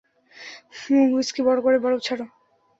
[1.11, 2.25] Whisky, বড়ো করে, বরফ ছাড়া।